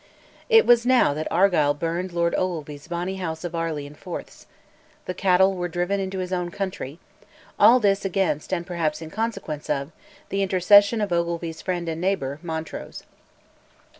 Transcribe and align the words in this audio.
It 0.49 0.65
was 0.65 0.83
now 0.83 1.13
that 1.13 1.27
Argyll 1.31 1.75
burned 1.75 2.11
Lord 2.11 2.33
Ogilvy's 2.33 2.87
Bonny 2.87 3.17
House 3.17 3.43
of 3.43 3.53
Airlie 3.53 3.85
and 3.85 3.95
Forthes; 3.95 4.47
the 5.05 5.13
cattle 5.13 5.53
were 5.53 5.67
driven 5.67 5.99
into 5.99 6.17
his 6.17 6.33
own 6.33 6.49
country; 6.49 6.97
all 7.59 7.79
this 7.79 8.03
against, 8.03 8.51
and 8.51 8.65
perhaps 8.65 8.99
in 9.03 9.11
consequence 9.11 9.69
of, 9.69 9.91
the 10.29 10.41
intercession 10.41 11.01
of 11.01 11.11
Ogilvy's 11.13 11.61
friend 11.61 11.87
and 11.87 12.01
neighbour, 12.01 12.39
Montrose. 12.41 13.03